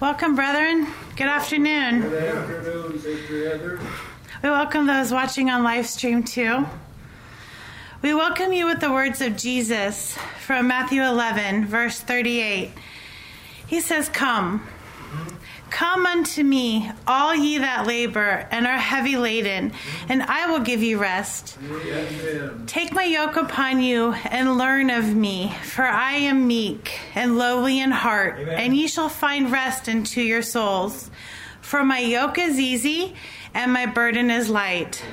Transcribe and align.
Welcome, 0.00 0.36
brethren. 0.36 0.86
Good 1.16 1.26
afternoon. 1.26 2.02
Good 2.02 2.22
afternoon. 2.22 3.80
We 4.44 4.48
welcome 4.48 4.86
those 4.86 5.10
watching 5.10 5.50
on 5.50 5.64
live 5.64 5.88
stream 5.88 6.22
too. 6.22 6.64
We 8.00 8.14
welcome 8.14 8.52
you 8.52 8.66
with 8.66 8.78
the 8.78 8.92
words 8.92 9.20
of 9.20 9.36
Jesus 9.36 10.16
from 10.46 10.68
Matthew 10.68 11.02
11, 11.02 11.66
verse 11.66 11.98
38. 11.98 12.70
He 13.66 13.80
says, 13.80 14.08
Come, 14.08 14.64
come 15.70 16.06
unto 16.06 16.42
me, 16.42 16.90
all 17.06 17.34
ye 17.34 17.58
that 17.58 17.86
labor 17.86 18.46
and 18.50 18.66
are 18.66 18.78
heavy 18.78 19.16
laden, 19.16 19.72
and 20.08 20.22
I 20.22 20.50
will 20.50 20.60
give 20.60 20.82
you 20.82 20.98
rest. 20.98 21.58
Take 22.66 22.92
my 22.92 23.04
yoke 23.04 23.36
upon 23.36 23.82
you 23.82 24.12
and 24.12 24.58
learn 24.58 24.90
of 24.90 25.14
me, 25.14 25.54
for 25.64 25.84
I 25.84 26.14
am 26.14 26.46
meek 26.46 26.98
and 27.14 27.38
lowly 27.38 27.80
in 27.80 27.90
heart, 27.90 28.38
and 28.38 28.76
ye 28.76 28.88
shall 28.88 29.08
find 29.08 29.52
rest 29.52 29.88
unto 29.88 30.20
your 30.20 30.42
souls. 30.42 31.10
For 31.60 31.84
my 31.84 31.98
yoke 31.98 32.38
is 32.38 32.58
easy 32.58 33.14
and 33.52 33.72
my 33.72 33.86
burden 33.86 34.30
is 34.30 34.48
light. 34.48 35.04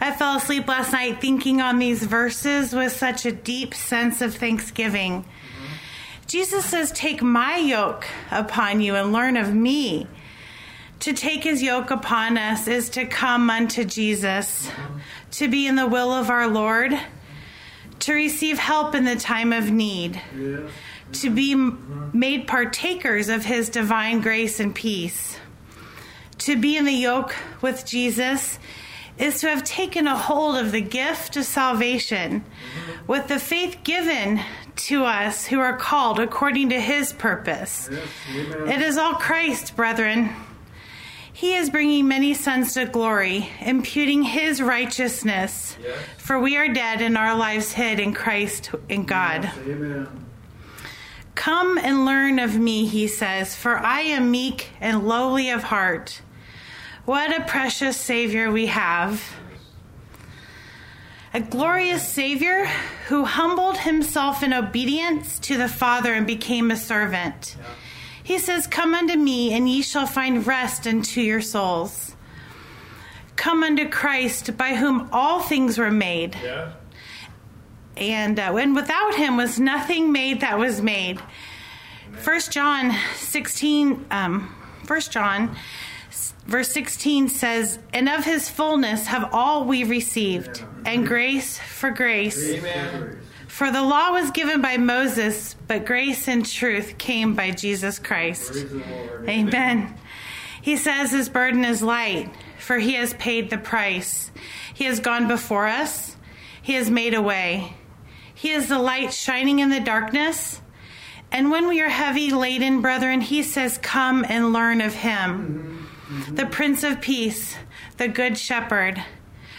I 0.00 0.12
fell 0.12 0.36
asleep 0.36 0.68
last 0.68 0.92
night 0.92 1.20
thinking 1.20 1.60
on 1.60 1.78
these 1.78 2.04
verses 2.04 2.72
with 2.72 2.92
such 2.92 3.24
a 3.26 3.32
deep 3.32 3.74
sense 3.74 4.20
of 4.20 4.34
thanksgiving. 4.34 5.24
Jesus 6.26 6.64
says, 6.64 6.90
Take 6.92 7.22
my 7.22 7.56
yoke 7.56 8.06
upon 8.30 8.80
you 8.80 8.94
and 8.94 9.12
learn 9.12 9.36
of 9.36 9.54
me. 9.54 10.06
To 11.00 11.12
take 11.12 11.44
his 11.44 11.62
yoke 11.62 11.90
upon 11.90 12.38
us 12.38 12.66
is 12.66 12.88
to 12.90 13.04
come 13.04 13.50
unto 13.50 13.84
Jesus, 13.84 14.70
to 15.32 15.48
be 15.48 15.66
in 15.66 15.76
the 15.76 15.86
will 15.86 16.12
of 16.12 16.30
our 16.30 16.46
Lord, 16.46 16.98
to 18.00 18.12
receive 18.14 18.58
help 18.58 18.94
in 18.94 19.04
the 19.04 19.16
time 19.16 19.52
of 19.52 19.70
need, 19.70 20.20
to 21.12 21.30
be 21.30 21.54
made 21.54 22.46
partakers 22.46 23.28
of 23.28 23.44
his 23.44 23.68
divine 23.68 24.20
grace 24.20 24.60
and 24.60 24.74
peace. 24.74 25.38
To 26.38 26.56
be 26.56 26.76
in 26.76 26.84
the 26.84 26.92
yoke 26.92 27.34
with 27.60 27.84
Jesus 27.84 28.58
is 29.18 29.40
to 29.40 29.48
have 29.48 29.62
taken 29.62 30.06
a 30.06 30.16
hold 30.16 30.56
of 30.56 30.72
the 30.72 30.80
gift 30.80 31.36
of 31.36 31.44
salvation 31.44 32.44
with 33.06 33.28
the 33.28 33.38
faith 33.38 33.78
given 33.84 34.40
to 34.76 35.04
us 35.04 35.46
who 35.46 35.60
are 35.60 35.76
called 35.76 36.18
according 36.18 36.70
to 36.70 36.80
his 36.80 37.12
purpose. 37.12 37.88
Yes. 37.90 38.08
It 38.68 38.80
is 38.82 38.98
all 38.98 39.14
Christ, 39.14 39.76
brethren. 39.76 40.30
He 41.32 41.54
is 41.54 41.70
bringing 41.70 42.08
many 42.08 42.34
sons 42.34 42.74
to 42.74 42.86
glory, 42.86 43.50
imputing 43.60 44.22
his 44.22 44.62
righteousness. 44.62 45.76
Yes. 45.82 45.98
For 46.16 46.38
we 46.38 46.56
are 46.56 46.72
dead 46.72 47.00
and 47.00 47.16
our 47.16 47.36
lives 47.36 47.72
hid 47.72 48.00
in 48.00 48.14
Christ 48.14 48.70
in 48.88 49.04
God. 49.04 49.50
Yes. 49.66 50.08
Come 51.34 51.78
and 51.78 52.04
learn 52.04 52.38
of 52.38 52.56
me, 52.56 52.86
he 52.86 53.08
says, 53.08 53.56
for 53.56 53.76
I 53.76 54.02
am 54.02 54.30
meek 54.30 54.70
and 54.80 55.06
lowly 55.06 55.50
of 55.50 55.64
heart. 55.64 56.22
What 57.04 57.36
a 57.38 57.44
precious 57.44 57.96
Savior 57.96 58.50
we 58.50 58.66
have. 58.66 59.22
A 61.34 61.40
glorious 61.40 62.06
Savior 62.06 62.66
who 63.08 63.24
humbled 63.24 63.78
himself 63.78 64.42
in 64.42 64.52
obedience 64.54 65.38
to 65.40 65.56
the 65.56 65.68
Father 65.68 66.12
and 66.14 66.26
became 66.26 66.70
a 66.70 66.76
servant. 66.76 67.56
He 68.22 68.38
says, 68.38 68.66
Come 68.66 68.94
unto 68.94 69.16
me, 69.16 69.52
and 69.52 69.68
ye 69.68 69.82
shall 69.82 70.06
find 70.06 70.46
rest 70.46 70.86
unto 70.86 71.20
your 71.20 71.42
souls. 71.42 72.14
Come 73.36 73.62
unto 73.64 73.88
Christ, 73.88 74.56
by 74.56 74.76
whom 74.76 75.08
all 75.12 75.40
things 75.40 75.76
were 75.76 75.90
made 75.90 76.36
Yeah. 76.42 76.70
and 77.96 78.38
uh, 78.38 78.54
and 78.56 78.74
without 78.76 79.16
him 79.16 79.36
was 79.36 79.58
nothing 79.58 80.12
made 80.12 80.40
that 80.40 80.58
was 80.58 80.80
made. 80.80 81.20
First 82.12 82.52
John 82.52 82.94
sixteen, 83.16 84.06
um, 84.12 84.54
First 84.84 85.10
John, 85.10 85.50
s- 85.50 85.56
verse 86.46 86.70
sixteen 86.72 87.28
says, 87.28 87.78
"And 87.92 88.08
of 88.08 88.24
his 88.24 88.48
fullness 88.48 89.06
have 89.06 89.30
all 89.32 89.64
we 89.64 89.84
received, 89.84 90.62
and 90.84 91.06
grace 91.06 91.58
for 91.58 91.90
grace. 91.90 92.50
Amen. 92.50 93.18
For 93.48 93.70
the 93.70 93.82
law 93.82 94.10
was 94.12 94.30
given 94.30 94.60
by 94.60 94.76
Moses, 94.76 95.54
but 95.68 95.86
grace 95.86 96.26
and 96.28 96.44
truth 96.44 96.98
came 96.98 97.34
by 97.34 97.50
Jesus 97.50 97.98
Christ." 97.98 98.66
Amen. 99.28 99.94
He 100.60 100.76
says 100.76 101.12
his 101.12 101.28
burden 101.28 101.64
is 101.64 101.82
light, 101.82 102.30
for 102.58 102.78
he 102.78 102.94
has 102.94 103.14
paid 103.14 103.50
the 103.50 103.58
price. 103.58 104.30
He 104.72 104.84
has 104.84 104.98
gone 104.98 105.28
before 105.28 105.66
us, 105.66 106.16
he 106.62 106.74
has 106.74 106.90
made 106.90 107.14
a 107.14 107.22
way. 107.22 107.74
He 108.34 108.50
is 108.50 108.68
the 108.68 108.78
light 108.78 109.12
shining 109.12 109.60
in 109.60 109.70
the 109.70 109.80
darkness. 109.80 110.60
And 111.30 111.50
when 111.50 111.68
we 111.68 111.80
are 111.80 111.88
heavy 111.88 112.30
laden, 112.30 112.80
brethren, 112.80 113.20
he 113.20 113.42
says, 113.42 113.78
Come 113.78 114.24
and 114.28 114.52
learn 114.52 114.80
of 114.80 114.94
him. 114.94 115.83
The 116.30 116.46
Prince 116.46 116.84
of 116.84 117.00
Peace, 117.00 117.56
the 117.96 118.08
Good 118.08 118.36
Shepherd. 118.36 119.02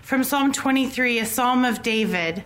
From 0.00 0.24
Psalm 0.24 0.52
23, 0.52 1.18
a 1.18 1.26
psalm 1.26 1.66
of 1.66 1.82
David. 1.82 2.44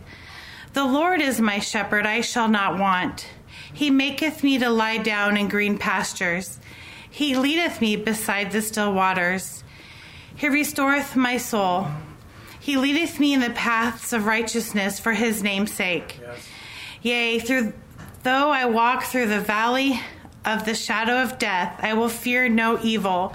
The 0.73 0.85
Lord 0.85 1.21
is 1.21 1.41
my 1.41 1.61
shepherd, 1.61 2.05
I 2.05 2.21
shall 2.21 2.49
not 2.49 2.79
want. 2.79 3.29
He 3.73 3.91
maketh 3.91 4.43
me 4.43 4.59
to 4.59 4.69
lie 4.69 4.99
down 4.99 5.37
in 5.37 5.49
green 5.49 5.79
pastures. 5.79 6.59
He 7.09 7.37
leadeth 7.37 7.81
me 7.81 7.95
beside 7.95 8.51
the 8.51 8.63
still 8.63 8.93
waters. 8.93 9.63
He 10.35 10.49
restoreth 10.49 11.15
my 11.15 11.37
soul. 11.37 11.87
He 12.59 12.77
leadeth 12.77 13.21
me 13.21 13.33
in 13.33 13.41
the 13.41 13.51
paths 13.51 14.13
of 14.13 14.27
righteousness 14.27 14.99
for 14.99 15.13
his 15.13 15.43
name's 15.43 15.73
sake. 15.73 16.19
Yes. 16.21 16.49
Yea, 17.03 17.39
through 17.39 17.73
though 18.25 18.51
I 18.51 18.65
walk 18.65 19.05
through 19.05 19.29
the 19.29 19.41
valley 19.41 20.01
of 20.45 20.65
the 20.65 20.75
shadow 20.75 21.23
of 21.23 21.39
death, 21.39 21.79
I 21.81 21.95
will 21.95 22.09
fear 22.09 22.49
no 22.49 22.79
evil, 22.83 23.35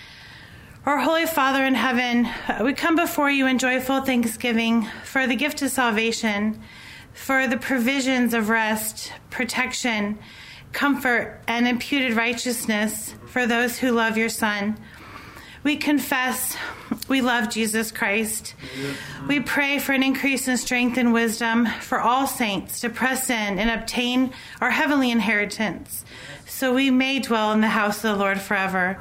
Our 0.83 0.97
Holy 0.97 1.27
Father 1.27 1.63
in 1.63 1.75
heaven, 1.75 2.25
uh, 2.25 2.61
we 2.63 2.73
come 2.73 2.95
before 2.95 3.29
you 3.29 3.45
in 3.45 3.59
joyful 3.59 4.01
thanksgiving 4.01 4.87
for 5.03 5.27
the 5.27 5.35
gift 5.35 5.61
of 5.61 5.69
salvation, 5.69 6.59
for 7.13 7.45
the 7.45 7.57
provisions 7.57 8.33
of 8.33 8.49
rest, 8.49 9.13
protection, 9.29 10.17
comfort, 10.71 11.39
and 11.47 11.67
imputed 11.67 12.13
righteousness 12.13 13.13
for 13.27 13.45
those 13.45 13.77
who 13.77 13.91
love 13.91 14.17
your 14.17 14.27
Son. 14.27 14.75
We 15.63 15.75
confess 15.75 16.57
we 17.07 17.21
love 17.21 17.49
Jesus 17.49 17.91
Christ. 17.91 18.55
We 19.27 19.39
pray 19.39 19.77
for 19.77 19.91
an 19.91 20.01
increase 20.01 20.47
in 20.47 20.57
strength 20.57 20.97
and 20.97 21.13
wisdom 21.13 21.67
for 21.67 21.99
all 22.01 22.25
saints 22.25 22.79
to 22.81 22.89
press 22.89 23.29
in 23.29 23.59
and 23.59 23.69
obtain 23.69 24.33
our 24.59 24.71
heavenly 24.71 25.11
inheritance 25.11 26.03
so 26.47 26.73
we 26.73 26.89
may 26.89 27.19
dwell 27.19 27.53
in 27.53 27.61
the 27.61 27.67
house 27.67 27.97
of 27.97 28.13
the 28.13 28.15
Lord 28.15 28.41
forever. 28.41 28.99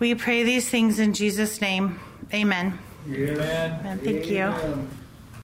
We 0.00 0.14
pray 0.14 0.44
these 0.44 0.68
things 0.68 0.98
in 0.98 1.12
Jesus' 1.12 1.60
name. 1.60 2.00
Amen. 2.32 2.78
Amen. 3.06 3.80
Amen. 3.80 3.98
Thank 3.98 4.30
you. 4.30 4.44
Amen. 4.44 4.99